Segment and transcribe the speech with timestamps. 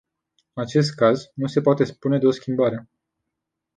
[0.53, 2.89] În acest caz, nu se poate spune de o schimbare.